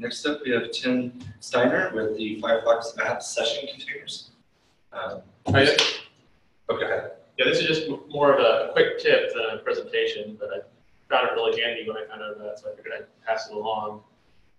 next 0.00 0.24
up, 0.26 0.40
we 0.44 0.50
have 0.52 0.70
Tim 0.72 1.12
Steiner 1.40 1.92
with 1.94 2.16
the 2.16 2.40
Firefox 2.40 2.98
app 3.04 3.22
session 3.22 3.68
containers. 3.68 4.30
Um, 4.92 5.20
Hi. 5.48 5.76
Okay, 6.70 7.08
Yeah, 7.36 7.44
this 7.44 7.58
is 7.58 7.66
just 7.66 7.88
more 8.08 8.32
of 8.32 8.40
a 8.40 8.72
quick 8.72 8.98
tip 8.98 9.32
than 9.34 9.58
a 9.58 9.62
presentation, 9.62 10.36
but 10.40 10.48
I 10.50 10.58
found 11.08 11.28
it 11.28 11.32
really 11.32 11.60
handy 11.60 11.86
when 11.86 11.96
I 11.96 12.06
found 12.06 12.22
out 12.22 12.38
that, 12.38 12.58
so 12.58 12.70
I 12.72 12.76
figured 12.76 12.94
I'd 12.96 13.26
pass 13.26 13.48
it 13.48 13.54
along. 13.54 14.02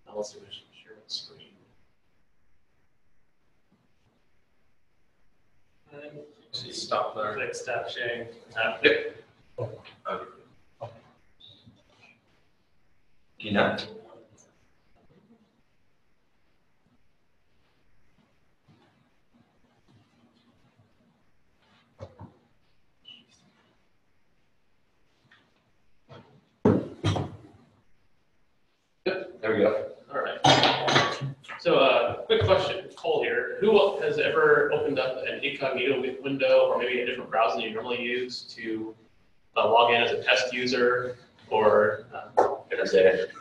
Now 0.06 0.12
let's 0.16 0.32
see 0.32 0.38
if 0.38 0.44
I 0.44 0.52
should 0.52 0.62
share 0.82 0.92
the 0.96 1.12
screen. 1.12 1.38
And 5.92 6.74
stop 6.74 7.14
there. 7.14 7.34
click 7.34 7.54
stop 7.54 7.88
sharing. 7.88 8.28
Uh, 8.56 8.76
Yep. 8.82 9.16
Okay. 9.58 10.24
You 13.38 13.52
know? 13.52 13.76
Yep, 29.06 29.31
there 29.42 29.52
we 29.54 29.58
go. 29.58 29.88
All 30.14 30.20
right. 30.20 31.18
So, 31.58 31.76
uh, 31.76 32.22
quick 32.22 32.44
question, 32.44 32.88
Cole 32.96 33.22
here. 33.22 33.58
Who 33.60 34.00
has 34.00 34.18
ever 34.18 34.72
opened 34.72 34.98
up 34.98 35.18
an 35.26 35.44
incognito 35.44 36.00
window 36.22 36.66
or 36.68 36.78
maybe 36.78 37.00
a 37.00 37.06
different 37.06 37.30
browser 37.30 37.56
than 37.56 37.64
you 37.64 37.74
normally 37.74 38.00
use 38.02 38.42
to 38.56 38.94
uh, 39.56 39.68
log 39.68 39.92
in 39.92 40.00
as 40.00 40.10
a 40.12 40.22
test 40.22 40.52
user 40.52 41.16
or? 41.50 42.06
Uh, 42.14 42.54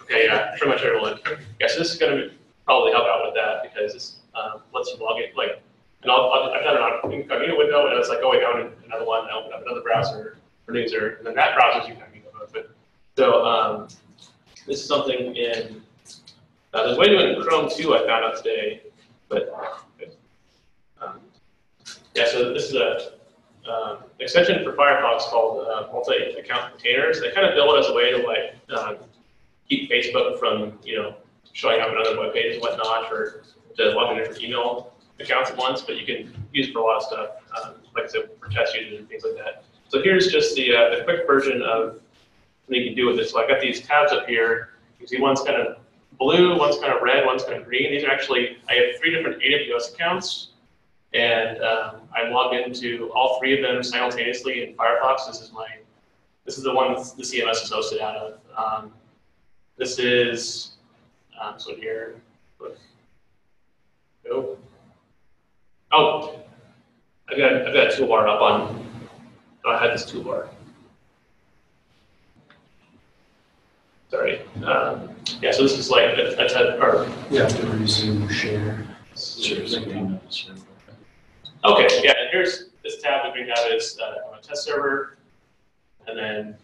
okay, 0.03 0.25
yeah, 0.25 0.55
pretty 0.57 0.67
much 0.67 0.81
everyone. 0.83 1.19
Yeah, 1.59 1.67
so 1.67 1.79
this 1.79 1.93
is 1.93 1.97
going 1.97 2.17
to 2.17 2.31
probably 2.65 2.91
help 2.91 3.05
out 3.05 3.21
with 3.25 3.33
that 3.35 3.63
because 3.63 3.93
this 3.93 4.17
um, 4.35 4.61
lets 4.73 4.89
you 4.91 4.97
log 5.03 5.19
in 5.19 5.35
like. 5.35 5.61
And 6.03 6.09
I'll, 6.11 6.31
I'll- 6.33 6.51
I've 6.51 6.63
done 6.63 6.77
an 7.03 7.11
incognito 7.11 7.57
window, 7.57 7.87
and 7.87 7.97
it's 7.97 8.09
like 8.09 8.19
oh, 8.19 8.31
going 8.31 8.39
down 8.41 8.59
in 8.61 8.71
another 8.85 9.05
one. 9.05 9.25
I 9.29 9.33
open 9.33 9.53
up 9.53 9.61
another 9.63 9.81
browser 9.81 10.37
for 10.65 10.75
user, 10.75 11.15
and 11.17 11.27
then 11.27 11.35
that 11.35 11.55
browser's 11.55 11.89
incognito 11.89 12.29
mode. 12.37 12.49
But 12.51 12.71
so 13.17 13.45
um, 13.45 13.87
this 14.65 14.79
is 14.81 14.87
something 14.87 15.35
in 15.35 15.80
uh, 16.73 16.83
there's 16.83 16.97
a 16.97 16.99
way 16.99 17.07
to 17.07 17.17
do 17.17 17.23
it 17.23 17.37
in 17.37 17.43
Chrome 17.43 17.69
too, 17.69 17.95
I 17.95 18.05
found 18.05 18.25
out 18.25 18.37
today, 18.37 18.81
but, 19.29 19.49
um, 21.01 21.19
yeah, 22.15 22.25
so 22.27 22.53
this 22.53 22.69
is 22.69 22.75
a, 22.75 23.11
um, 23.69 23.97
extension 24.19 24.63
for 24.63 24.73
Firefox 24.73 25.21
called, 25.21 25.67
uh, 25.67 25.87
multi-account 25.91 26.71
containers. 26.73 27.21
They 27.21 27.31
kind 27.31 27.47
of 27.47 27.53
build 27.55 27.75
it 27.75 27.79
as 27.79 27.87
a 27.89 27.93
way 27.93 28.11
to 28.11 28.17
like, 28.25 28.55
um, 28.77 28.97
keep 29.69 29.89
Facebook 29.89 30.39
from, 30.39 30.77
you 30.83 30.97
know, 30.97 31.15
showing 31.53 31.81
up 31.81 31.89
on 31.89 31.97
other 31.97 32.19
web 32.19 32.33
pages 32.33 32.55
and 32.55 32.61
whatnot, 32.61 33.11
or 33.11 33.43
to 33.77 33.91
log 33.91 34.11
in 34.11 34.17
different 34.17 34.41
email 34.41 34.93
accounts 35.19 35.51
at 35.51 35.57
once, 35.57 35.81
but 35.81 35.97
you 35.97 36.05
can 36.05 36.33
use 36.53 36.71
for 36.71 36.79
a 36.79 36.83
lot 36.83 36.97
of 36.97 37.03
stuff, 37.03 37.29
um, 37.63 37.75
like 37.95 38.05
I 38.05 38.07
said, 38.07 38.29
for 38.39 38.49
test 38.49 38.75
users 38.75 38.99
and 38.99 39.09
things 39.09 39.23
like 39.23 39.35
that. 39.35 39.63
So 39.87 40.01
here's 40.01 40.31
just 40.31 40.55
the, 40.55 40.75
uh, 40.75 40.95
the 40.95 41.03
quick 41.03 41.27
version 41.27 41.61
of 41.61 41.99
what 42.65 42.77
you 42.77 42.85
can 42.85 42.95
do 42.95 43.07
with 43.07 43.17
this. 43.17 43.31
So 43.31 43.43
I 43.43 43.47
got 43.47 43.61
these 43.61 43.81
tabs 43.81 44.11
up 44.11 44.27
here. 44.27 44.69
You 44.99 45.07
see 45.07 45.19
one's 45.19 45.41
kind 45.41 45.61
of 45.61 45.77
blue, 46.21 46.55
one's 46.55 46.77
kind 46.77 46.93
of 46.93 47.01
red, 47.01 47.25
one's 47.25 47.43
kind 47.43 47.57
of 47.57 47.65
green. 47.65 47.91
These 47.91 48.03
are 48.03 48.11
actually, 48.11 48.57
I 48.69 48.73
have 48.75 48.99
three 48.99 49.09
different 49.09 49.41
AWS 49.41 49.95
accounts, 49.95 50.49
and 51.15 51.57
um, 51.63 52.01
I 52.15 52.29
log 52.29 52.53
into 52.53 53.11
all 53.15 53.39
three 53.39 53.55
of 53.55 53.63
them 53.63 53.81
simultaneously 53.81 54.63
in 54.63 54.75
Firefox. 54.75 55.25
This 55.25 55.41
is 55.41 55.51
my, 55.51 55.65
this 56.45 56.59
is 56.59 56.63
the 56.63 56.73
one 56.73 56.93
the 56.93 57.23
CMS 57.23 57.63
is 57.63 57.71
hosted 57.71 58.01
out 58.01 58.15
of. 58.15 58.39
Um, 58.55 58.93
this 59.77 59.97
is, 59.97 60.73
um, 61.41 61.55
so 61.57 61.75
here, 61.75 62.21
look. 62.59 62.77
Oh, 65.91 66.39
I've 67.29 67.37
got, 67.37 67.53
I've 67.53 67.73
got 67.73 67.87
a 67.87 67.97
toolbar 67.97 68.29
up 68.29 68.41
on, 68.41 68.87
oh, 69.65 69.71
I 69.71 69.83
had 69.83 69.91
this 69.91 70.09
toolbar. 70.09 70.49
Sorry. 74.11 74.41
Um, 74.63 75.10
yeah, 75.41 75.51
so 75.51 75.63
this 75.63 75.77
is 75.77 75.89
like 75.89 76.05
a, 76.05 76.35
a, 76.37 76.47
te- 76.47 76.77
or 76.79 77.09
You 77.29 77.41
have 77.41 77.55
to 77.59 77.67
resume 77.67 78.27
share. 78.29 78.85
Okay, 81.63 81.87
yeah, 82.03 82.13
and 82.19 82.29
here's 82.31 82.69
this 82.83 83.01
tab 83.01 83.23
that 83.23 83.33
we 83.33 83.41
have 83.41 83.71
is 83.71 83.99
uh, 84.01 84.29
on 84.29 84.39
a 84.39 84.41
test 84.41 84.63
server, 84.63 85.17
and 86.07 86.17
then 86.17 86.57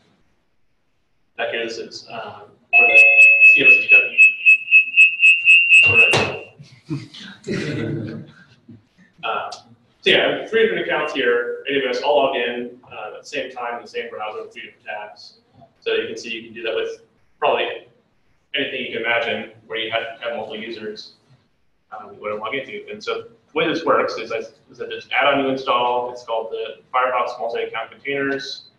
back 1.37 1.49
here 1.49 1.65
this 1.65 1.77
is 1.77 2.07
um, 2.11 2.43
where 2.71 2.87
the 2.87 3.03
CMS. 3.55 3.87
Uh, 9.23 9.51
so 9.51 10.09
yeah, 10.09 10.17
I 10.17 10.39
have 10.39 10.49
three 10.49 10.63
different 10.63 10.87
accounts 10.87 11.13
here, 11.13 11.65
AWS 11.69 12.01
all 12.01 12.17
logged 12.17 12.37
in 12.37 12.79
uh, 12.91 13.15
at 13.15 13.21
the 13.21 13.27
same 13.27 13.51
time 13.51 13.75
in 13.75 13.81
the 13.81 13.87
same 13.87 14.09
browser 14.09 14.41
with 14.41 14.53
three 14.53 14.63
different 14.63 14.85
tabs. 14.85 15.39
So 15.81 15.93
you 15.93 16.07
can 16.07 16.17
see 16.17 16.29
you 16.31 16.43
can 16.43 16.53
do 16.53 16.63
that 16.63 16.75
with 16.75 17.01
probably 17.39 17.87
anything 18.55 18.85
you 18.85 18.93
can 18.93 19.05
imagine 19.05 19.51
where 19.67 19.79
you 19.79 19.91
have, 19.91 20.03
multiple 20.35 20.57
users 20.57 21.13
um, 21.91 22.13
you 22.13 22.21
want 22.21 22.33
to 22.33 22.41
log 22.41 22.55
into. 22.55 22.89
And 22.91 23.03
so 23.03 23.23
the 23.23 23.53
way 23.53 23.67
this 23.67 23.85
works 23.85 24.13
is 24.17 24.31
I, 24.31 24.39
is 24.71 24.81
I 24.81 24.87
just 24.87 25.11
add-on 25.11 25.43
you 25.43 25.49
install. 25.49 26.11
It's 26.11 26.23
called 26.23 26.51
the 26.51 26.81
Firefox 26.93 27.39
multi-account 27.39 27.91
containers, 27.91 28.69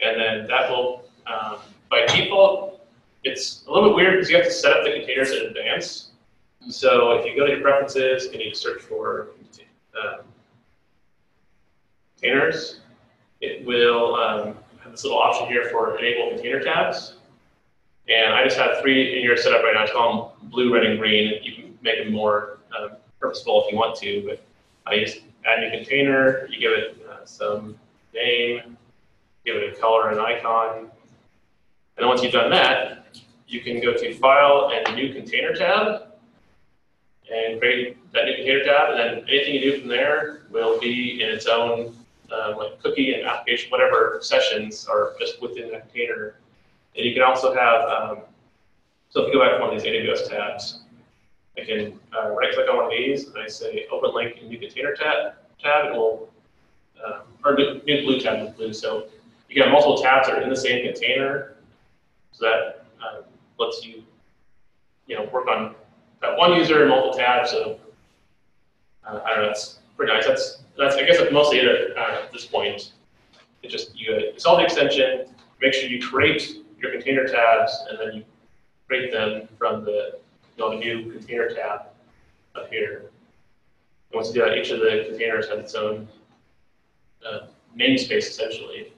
and 0.00 0.20
then 0.20 0.46
that 0.48 0.70
will, 0.70 1.04
um, 1.26 1.58
by 1.90 2.06
default, 2.06 2.86
it's 3.24 3.64
a 3.66 3.72
little 3.72 3.90
bit 3.90 3.96
weird 3.96 4.14
because 4.14 4.30
you 4.30 4.36
have 4.36 4.46
to 4.46 4.52
set 4.52 4.72
up 4.72 4.84
the 4.84 4.92
containers 4.92 5.30
in 5.32 5.46
advance. 5.46 6.10
So 6.68 7.12
if 7.12 7.26
you 7.26 7.36
go 7.36 7.46
to 7.46 7.52
your 7.52 7.60
preferences 7.60 8.26
and 8.26 8.40
you 8.40 8.54
search 8.54 8.82
for 8.82 9.28
um, 10.02 10.24
containers, 12.16 12.80
it 13.40 13.64
will 13.64 14.14
um, 14.16 14.56
have 14.82 14.92
this 14.92 15.04
little 15.04 15.18
option 15.18 15.46
here 15.48 15.68
for 15.70 15.98
enable 15.98 16.30
container 16.30 16.60
tabs. 16.60 17.17
And 18.08 18.32
I 18.32 18.42
just 18.44 18.56
have 18.56 18.80
three 18.80 19.16
in 19.16 19.20
here 19.20 19.36
set 19.36 19.52
up 19.52 19.62
right 19.62 19.74
now. 19.74 19.84
I 19.84 19.90
call 19.90 20.36
them 20.40 20.50
blue, 20.50 20.72
red, 20.72 20.84
and 20.84 20.98
green. 20.98 21.42
You 21.42 21.52
can 21.54 21.78
make 21.82 22.02
them 22.02 22.12
more 22.12 22.58
um, 22.78 22.92
purposeful 23.20 23.64
if 23.64 23.72
you 23.72 23.78
want 23.78 23.96
to, 23.98 24.24
but 24.26 24.42
I 24.86 24.98
just 24.98 25.20
add 25.44 25.62
a 25.62 25.70
new 25.70 25.76
container, 25.76 26.46
you 26.46 26.58
give 26.58 26.72
it 26.72 27.06
uh, 27.10 27.24
some 27.24 27.78
name, 28.14 28.76
give 29.44 29.56
it 29.56 29.76
a 29.76 29.80
color 29.80 30.10
and 30.10 30.20
icon. 30.20 30.78
And 30.78 30.90
then 31.96 32.08
once 32.08 32.22
you've 32.22 32.32
done 32.32 32.50
that, 32.50 33.18
you 33.46 33.60
can 33.60 33.80
go 33.80 33.92
to 33.92 34.14
File 34.14 34.70
and 34.72 34.96
New 34.96 35.12
Container 35.12 35.54
tab 35.54 36.08
and 37.32 37.60
create 37.60 37.96
that 38.12 38.24
new 38.24 38.36
container 38.36 38.64
tab, 38.64 38.90
and 38.90 38.98
then 38.98 39.28
anything 39.28 39.54
you 39.54 39.60
do 39.60 39.80
from 39.80 39.88
there 39.88 40.42
will 40.50 40.78
be 40.80 41.22
in 41.22 41.28
its 41.28 41.46
own 41.46 41.94
um, 42.32 42.56
like 42.56 42.80
cookie 42.82 43.14
and 43.14 43.26
application, 43.26 43.70
whatever 43.70 44.18
sessions 44.22 44.86
are 44.86 45.14
just 45.20 45.40
within 45.42 45.70
that 45.70 45.82
container. 45.82 46.36
And 46.98 47.06
you 47.06 47.14
can 47.14 47.22
also 47.22 47.54
have, 47.54 47.88
um, 47.88 48.18
so 49.08 49.22
if 49.22 49.28
you 49.28 49.34
go 49.34 49.40
back 49.40 49.56
to 49.56 49.60
one 49.60 49.74
of 49.74 49.80
these 49.80 49.88
AWS 49.88 50.28
tabs, 50.28 50.80
I 51.56 51.64
can 51.64 51.98
uh, 52.12 52.30
right 52.30 52.52
click 52.52 52.68
on 52.68 52.76
one 52.76 52.86
of 52.86 52.90
these 52.90 53.28
and 53.28 53.38
I 53.38 53.46
say 53.46 53.86
open 53.92 54.12
link 54.14 54.38
in 54.38 54.48
new 54.48 54.58
container 54.58 54.94
tab, 54.94 55.34
tab 55.62 55.92
will, 55.94 56.28
uh, 57.04 57.20
or 57.44 57.54
new, 57.54 57.80
blue 58.02 58.20
tab 58.20 58.44
with 58.44 58.56
blue. 58.56 58.72
So 58.72 59.06
you 59.48 59.54
can 59.54 59.62
have 59.62 59.72
multiple 59.72 60.02
tabs 60.02 60.26
that 60.26 60.38
are 60.38 60.42
in 60.42 60.50
the 60.50 60.56
same 60.56 60.84
container. 60.84 61.54
So 62.32 62.46
that 62.46 62.84
uh, 63.00 63.22
lets 63.60 63.84
you, 63.86 64.02
you 65.06 65.16
know, 65.16 65.28
work 65.32 65.46
on 65.46 65.76
that 66.20 66.36
one 66.36 66.54
user 66.54 66.80
and 66.80 66.90
multiple 66.90 67.16
tabs. 67.16 67.52
So 67.52 67.78
uh, 69.06 69.20
I 69.24 69.34
don't 69.34 69.42
know, 69.42 69.46
that's 69.46 69.78
pretty 69.96 70.12
nice. 70.12 70.26
That's, 70.26 70.62
that's 70.76 70.96
I 70.96 71.06
guess 71.06 71.18
that's 71.18 71.32
mostly 71.32 71.58
it 71.58 71.96
uh, 71.96 72.24
at 72.24 72.32
this 72.32 72.44
point. 72.44 72.92
It 73.62 73.70
just, 73.70 73.96
you 73.96 74.32
install 74.34 74.56
the 74.56 74.64
extension, 74.64 75.26
make 75.60 75.74
sure 75.74 75.88
you 75.88 76.00
create 76.00 76.64
your 76.80 76.92
container 76.92 77.26
tabs, 77.26 77.84
and 77.90 77.98
then 77.98 78.16
you 78.16 78.24
create 78.86 79.12
them 79.12 79.48
from 79.58 79.84
the 79.84 80.18
you 80.56 80.64
know, 80.64 80.70
the 80.70 80.76
new 80.76 81.10
container 81.12 81.48
tab 81.50 81.82
up 82.54 82.70
here. 82.70 83.10
And 84.10 84.16
once 84.16 84.28
you 84.28 84.34
do 84.34 84.40
that, 84.48 84.56
each 84.56 84.70
of 84.70 84.80
the 84.80 85.06
containers 85.08 85.48
has 85.48 85.58
its 85.58 85.74
own 85.74 86.08
uh, 87.26 87.46
namespace 87.78 88.28
essentially. 88.28 88.92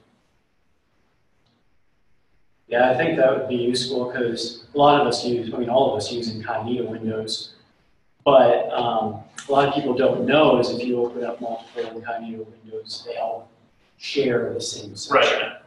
Yeah, 2.67 2.89
I 2.89 2.95
think 2.95 3.17
that 3.17 3.37
would 3.37 3.49
be 3.49 3.55
useful 3.55 4.05
because 4.05 4.63
a 4.73 4.77
lot 4.77 5.01
of 5.01 5.07
us 5.07 5.25
use, 5.25 5.53
I 5.53 5.57
mean, 5.57 5.69
all 5.69 5.91
of 5.91 5.97
us 5.97 6.11
use 6.11 6.33
incognito 6.33 6.89
windows. 6.89 7.55
But 8.23 8.69
um, 8.71 9.23
a 9.49 9.51
lot 9.51 9.67
of 9.67 9.73
people 9.73 9.93
don't 9.93 10.25
know 10.25 10.57
is 10.59 10.69
if 10.69 10.81
you 10.81 11.03
open 11.03 11.23
up 11.23 11.41
multiple 11.41 11.97
incognito 11.97 12.47
windows, 12.63 13.03
they 13.05 13.17
all 13.17 13.49
share 13.97 14.53
the 14.53 14.61
same 14.61 14.95
section. 14.95 15.39
Right. 15.39 15.57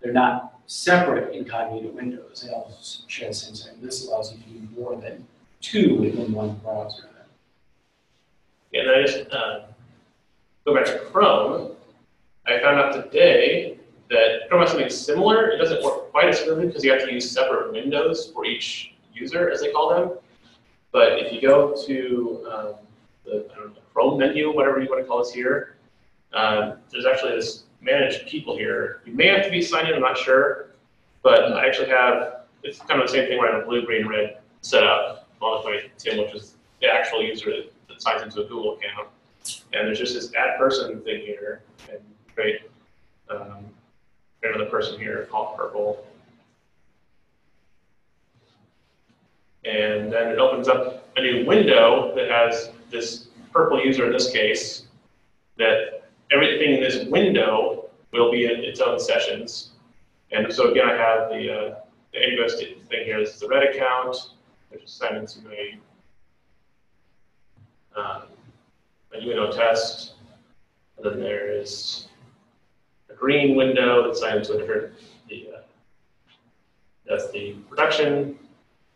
They're 0.00 0.12
not 0.12 0.57
separate 0.68 1.34
incognito 1.34 1.88
windows, 1.88 2.46
they 2.46 2.54
share 3.08 3.28
the 3.28 3.34
same 3.34 3.54
section. 3.54 3.80
This 3.82 4.06
allows 4.06 4.32
you 4.32 4.38
to 4.38 4.44
do 4.44 4.80
more 4.80 4.96
than 5.00 5.26
two 5.60 5.96
within 5.96 6.30
one 6.32 6.54
browser. 6.56 7.08
And 8.74 8.90
I 8.90 9.02
just 9.02 9.32
uh, 9.32 9.60
go 10.66 10.74
back 10.74 10.84
to 10.84 10.98
Chrome. 10.98 11.72
I 12.46 12.60
found 12.60 12.78
out 12.78 12.92
today 12.92 13.78
that 14.10 14.48
Chrome 14.48 14.60
has 14.60 14.70
something 14.70 14.90
similar. 14.90 15.48
It 15.48 15.56
doesn't 15.56 15.82
work 15.82 16.10
quite 16.10 16.28
as 16.28 16.40
smoothly 16.40 16.66
because 16.66 16.84
you 16.84 16.92
have 16.92 17.02
to 17.04 17.12
use 17.12 17.30
separate 17.30 17.72
windows 17.72 18.30
for 18.30 18.44
each 18.44 18.94
user, 19.14 19.50
as 19.50 19.62
they 19.62 19.72
call 19.72 19.88
them. 19.88 20.18
But 20.92 21.18
if 21.18 21.32
you 21.32 21.40
go 21.40 21.74
to 21.86 22.46
um, 22.52 22.74
the 23.24 23.46
know, 23.56 23.72
Chrome 23.94 24.18
menu, 24.18 24.54
whatever 24.54 24.82
you 24.82 24.88
want 24.88 25.02
to 25.02 25.08
call 25.08 25.24
this 25.24 25.32
here, 25.32 25.76
um, 26.34 26.74
there's 26.92 27.06
actually 27.06 27.36
this 27.36 27.64
manage 27.80 28.26
people 28.26 28.56
here. 28.56 29.00
You 29.04 29.14
may 29.14 29.28
have 29.28 29.44
to 29.44 29.50
be 29.50 29.62
signed 29.62 29.88
in, 29.88 29.94
I'm 29.94 30.00
not 30.00 30.18
sure, 30.18 30.70
but 31.22 31.52
I 31.52 31.66
actually 31.66 31.88
have, 31.88 32.42
it's 32.62 32.78
kind 32.78 33.00
of 33.00 33.06
the 33.06 33.12
same 33.12 33.28
thing 33.28 33.38
where 33.38 33.50
I 33.50 33.56
have 33.56 33.64
a 33.64 33.66
blue, 33.66 33.84
green, 33.84 34.06
red 34.06 34.38
setup, 34.62 35.28
modified 35.40 35.90
Tim, 35.98 36.18
which 36.18 36.34
is 36.34 36.54
the 36.80 36.88
actual 36.88 37.22
user 37.22 37.50
that 37.88 38.02
signs 38.02 38.22
into 38.22 38.40
a 38.40 38.44
Google 38.44 38.76
account. 38.76 39.08
And 39.72 39.86
there's 39.86 39.98
just 39.98 40.14
this 40.14 40.34
add 40.34 40.58
person 40.58 41.00
thing 41.02 41.20
here, 41.20 41.62
and 41.90 42.00
create, 42.34 42.62
um, 43.30 43.64
create 44.40 44.56
another 44.56 44.70
person 44.70 44.98
here 44.98 45.26
called 45.30 45.56
purple. 45.56 46.04
And 49.64 50.12
then 50.12 50.28
it 50.32 50.38
opens 50.38 50.68
up 50.68 51.08
a 51.16 51.20
new 51.20 51.44
window 51.46 52.14
that 52.14 52.30
has 52.30 52.70
this 52.90 53.28
purple 53.52 53.84
user 53.84 54.06
in 54.06 54.12
this 54.12 54.30
case, 54.30 54.84
that 55.56 55.97
everything 56.30 56.74
in 56.74 56.80
this 56.80 57.06
window 57.06 57.90
will 58.12 58.30
be 58.30 58.44
in 58.44 58.64
its 58.64 58.80
own 58.80 58.98
sessions. 58.98 59.70
And 60.32 60.52
so 60.52 60.70
again, 60.70 60.88
I 60.88 60.96
have 60.96 61.28
the, 61.30 61.52
uh, 61.52 61.74
the 62.12 62.18
AWS 62.18 62.58
thing 62.88 63.04
here, 63.04 63.20
this 63.20 63.34
is 63.34 63.40
the 63.40 63.48
red 63.48 63.74
account, 63.74 64.16
which 64.70 64.82
is 64.82 65.00
into 65.10 65.40
a, 65.50 65.78
um, 67.98 68.22
a 69.14 69.18
UNO 69.18 69.52
test. 69.52 70.14
And 70.96 71.06
then 71.06 71.20
there 71.20 71.50
is 71.50 72.08
a 73.10 73.14
green 73.14 73.56
window 73.56 74.06
that's 74.06 74.20
signed 74.20 74.38
into 74.38 74.54
a 74.54 74.58
different, 74.58 74.92
the, 75.28 75.48
uh, 75.54 75.60
that's 77.06 77.30
the 77.30 77.54
production 77.68 78.38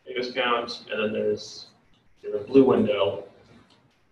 AWS 0.08 0.30
account, 0.30 0.84
and 0.90 1.02
then 1.02 1.12
there's 1.12 1.66
there's 2.22 2.34
a 2.34 2.44
blue 2.44 2.64
window. 2.64 3.24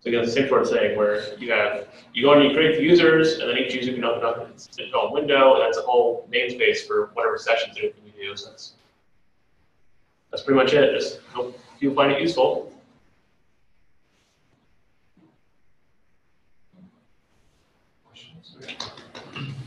So 0.01 0.09
again, 0.09 0.25
the 0.25 0.31
same 0.31 0.49
sort 0.49 0.63
of 0.63 0.71
thing 0.71 0.97
where 0.97 1.37
you 1.39 1.53
have, 1.53 1.89
you 2.15 2.23
go 2.25 2.33
and 2.33 2.43
you 2.43 2.55
create 2.55 2.77
the 2.77 2.83
users, 2.83 3.39
and 3.39 3.51
then 3.51 3.59
each 3.59 3.75
user 3.75 3.93
can 3.93 4.03
open 4.03 4.25
up 4.25 4.49
its 4.51 4.69
own 4.95 5.13
window, 5.13 5.55
and 5.55 5.63
that's 5.63 5.77
a 5.77 5.83
whole 5.83 6.27
namespace 6.33 6.87
for 6.87 7.11
whatever 7.13 7.37
sessions 7.37 7.75
they're 7.75 7.91
going 7.91 8.13
to 8.13 8.19
do. 8.19 8.35
So 8.35 8.51
that's, 10.31 10.43
pretty 10.43 10.59
much 10.59 10.73
it. 10.73 10.95
Just 10.99 11.21
hope 11.35 11.59
you 11.81 11.93
find 11.93 12.13
it 12.13 12.21
useful. 12.23 12.73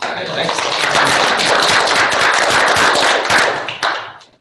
Alright, 0.03 0.27
thanks. 0.27 0.82